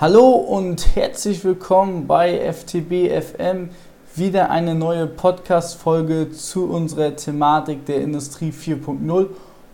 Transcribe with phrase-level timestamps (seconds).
[0.00, 3.68] Hallo und herzlich willkommen bei FTB FM.
[4.16, 9.28] Wieder eine neue Podcast-Folge zu unserer Thematik der Industrie 4.0.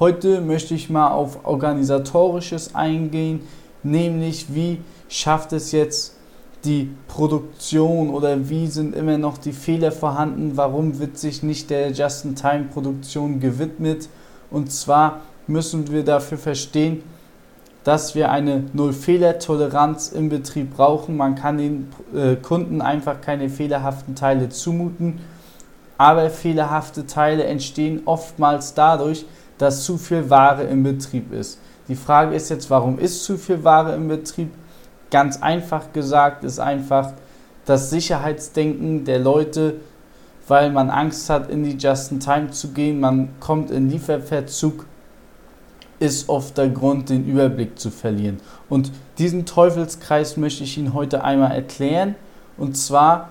[0.00, 3.40] Heute möchte ich mal auf organisatorisches eingehen,
[3.82, 6.16] nämlich wie schafft es jetzt
[6.64, 11.90] die Produktion oder wie sind immer noch die Fehler vorhanden, warum wird sich nicht der
[11.90, 14.08] Just-in-Time-Produktion gewidmet.
[14.50, 17.02] Und zwar müssen wir dafür verstehen,
[17.86, 21.16] dass wir eine Null-Fehler-Toleranz im Betrieb brauchen.
[21.16, 25.20] Man kann den äh, Kunden einfach keine fehlerhaften Teile zumuten,
[25.96, 29.24] aber fehlerhafte Teile entstehen oftmals dadurch,
[29.58, 31.60] dass zu viel Ware im Betrieb ist.
[31.86, 34.50] Die Frage ist jetzt, warum ist zu viel Ware im Betrieb?
[35.12, 37.12] Ganz einfach gesagt ist einfach
[37.66, 39.74] das Sicherheitsdenken der Leute,
[40.48, 42.98] weil man Angst hat, in die Just-in-Time zu gehen.
[42.98, 44.86] Man kommt in Lieferverzug
[45.98, 48.38] ist oft der Grund, den Überblick zu verlieren.
[48.68, 52.14] Und diesen Teufelskreis möchte ich Ihnen heute einmal erklären.
[52.58, 53.30] Und zwar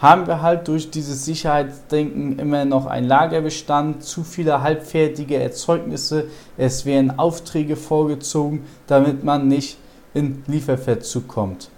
[0.00, 6.24] haben wir halt durch dieses Sicherheitsdenken immer noch einen Lagerbestand, zu viele halbfertige Erzeugnisse,
[6.56, 9.76] es werden Aufträge vorgezogen, damit man nicht
[10.14, 11.68] in Lieferverzug kommt.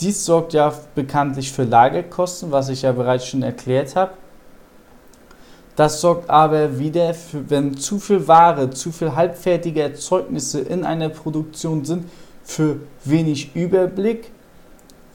[0.00, 4.12] Dies sorgt ja bekanntlich für Lagerkosten, was ich ja bereits schon erklärt habe.
[5.76, 11.08] Das sorgt aber wieder, für, wenn zu viel Ware, zu viel halbfertige Erzeugnisse in einer
[11.08, 12.04] Produktion sind,
[12.44, 14.30] für wenig Überblick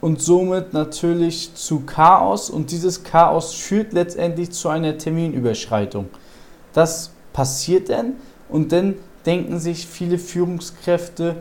[0.02, 2.50] und somit natürlich zu Chaos.
[2.50, 6.10] Und dieses Chaos führt letztendlich zu einer Terminüberschreitung.
[6.74, 8.14] Das passiert dann
[8.50, 11.38] und dann denken sich viele Führungskräfte,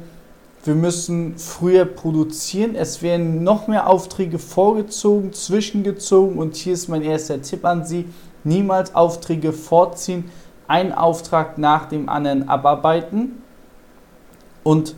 [0.64, 6.36] wir müssen früher produzieren, es werden noch mehr Aufträge vorgezogen, zwischengezogen.
[6.36, 8.06] Und hier ist mein erster Tipp an Sie,
[8.44, 10.30] niemals Aufträge vorziehen,
[10.66, 13.42] einen Auftrag nach dem anderen abarbeiten
[14.62, 14.94] und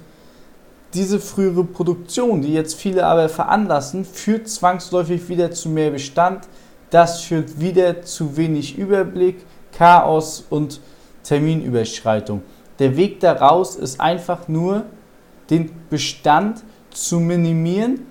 [0.94, 6.48] diese frühere Produktion, die jetzt viele aber veranlassen, führt zwangsläufig wieder zu mehr Bestand.
[6.90, 10.80] Das führt wieder zu wenig Überblick, Chaos und
[11.22, 12.42] Terminüberschreitung.
[12.80, 14.84] Der Weg daraus ist einfach nur,
[15.50, 18.06] den Bestand zu minimieren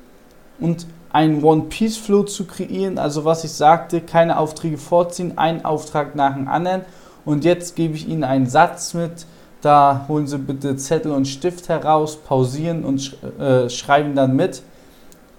[0.59, 2.97] und einen One-Piece-Flow zu kreieren.
[2.97, 6.81] Also was ich sagte, keine Aufträge vorziehen, einen Auftrag nach dem anderen.
[7.25, 9.25] Und jetzt gebe ich Ihnen einen Satz mit.
[9.61, 14.63] Da holen Sie bitte Zettel und Stift heraus, pausieren und sch äh, schreiben dann mit.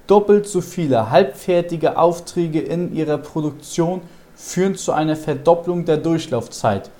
[0.06, 4.03] Doppelt so viele halbfertige Aufträge in Ihrer Produktion
[4.34, 6.91] führen zu einer Verdopplung der Durchlaufzeit.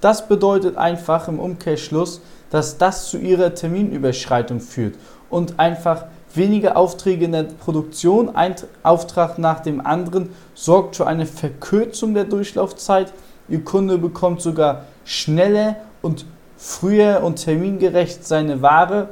[0.00, 4.94] Das bedeutet einfach im Umkehrschluss, dass das zu Ihrer Terminüberschreitung führt
[5.30, 11.26] und einfach weniger Aufträge in der Produktion, ein Auftrag nach dem anderen, sorgt für eine
[11.26, 13.12] Verkürzung der Durchlaufzeit.
[13.48, 16.26] Ihr Kunde bekommt sogar schneller und
[16.56, 19.08] früher und termingerecht seine Ware.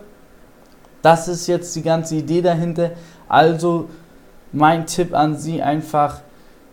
[1.03, 2.93] Das ist jetzt die ganze Idee dahinter.
[3.29, 3.89] Also
[4.53, 6.21] mein Tipp an Sie einfach,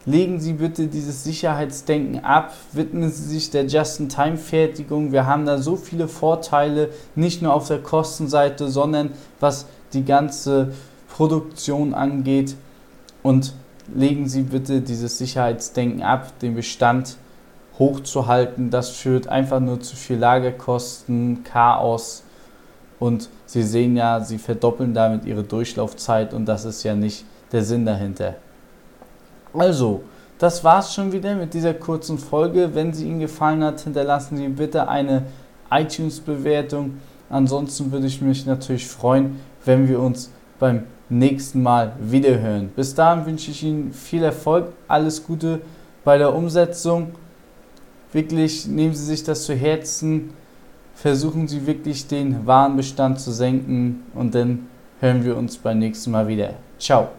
[0.05, 5.11] legen Sie bitte dieses Sicherheitsdenken ab, widmen Sie sich der Just-in-Time-Fertigung.
[5.11, 10.73] Wir haben da so viele Vorteile, nicht nur auf der Kostenseite, sondern was die ganze
[11.09, 12.55] Produktion angeht.
[13.23, 13.53] Und
[13.93, 17.17] legen Sie bitte dieses Sicherheitsdenken ab, den Bestand
[17.79, 18.69] hochzuhalten.
[18.69, 22.23] Das führt einfach nur zu viel Lagerkosten, Chaos.
[22.99, 27.63] Und Sie sehen ja, Sie verdoppeln damit Ihre Durchlaufzeit und das ist ja nicht der
[27.63, 28.35] Sinn dahinter.
[29.53, 30.03] Also,
[30.39, 32.75] das war's schon wieder mit dieser kurzen Folge.
[32.75, 35.23] Wenn sie Ihnen gefallen hat, hinterlassen Sie bitte eine
[35.71, 36.99] iTunes-Bewertung.
[37.29, 42.69] Ansonsten würde ich mich natürlich freuen, wenn wir uns beim nächsten Mal wiederhören.
[42.75, 45.61] Bis dahin wünsche ich Ihnen viel Erfolg, alles Gute
[46.03, 47.11] bei der Umsetzung.
[48.11, 50.31] Wirklich nehmen Sie sich das zu Herzen,
[50.95, 54.67] versuchen Sie wirklich den Warenbestand zu senken und dann
[55.00, 56.53] hören wir uns beim nächsten Mal wieder.
[56.79, 57.09] Ciao.